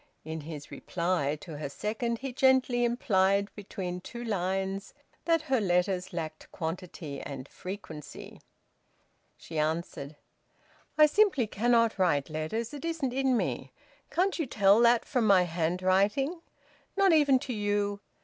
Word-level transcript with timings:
In 0.25 0.41
his 0.41 0.71
reply 0.71 1.35
to 1.41 1.57
her 1.57 1.69
second 1.69 2.17
he 2.17 2.33
gently 2.33 2.83
implied, 2.83 3.53
between 3.55 4.01
two 4.01 4.23
lines, 4.23 4.95
that 5.25 5.43
her 5.43 5.61
letters 5.61 6.11
lacked 6.11 6.51
quantity 6.51 7.21
and 7.21 7.47
frequency. 7.47 8.41
She 9.37 9.59
answered: 9.59 10.15
"I 10.97 11.05
simply 11.05 11.45
cannot 11.45 11.99
write 11.99 12.31
letters. 12.31 12.73
It 12.73 12.83
isn't 12.83 13.13
in 13.13 13.37
me. 13.37 13.73
Can't 14.09 14.39
you 14.39 14.47
tell 14.47 14.79
that 14.79 15.05
from 15.05 15.27
my 15.27 15.43
handwriting? 15.43 16.41
Not 16.97 17.13
even 17.13 17.37
to 17.37 17.53
you! 17.53 17.99